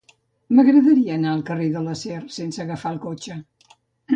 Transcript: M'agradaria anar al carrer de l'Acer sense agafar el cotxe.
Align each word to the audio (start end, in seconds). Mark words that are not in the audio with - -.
M'agradaria 0.59 1.17
anar 1.17 1.33
al 1.35 1.43
carrer 1.49 1.67
de 1.75 1.83
l'Acer 1.89 2.17
sense 2.39 2.65
agafar 2.67 2.95
el 2.95 2.99
cotxe. 3.05 3.39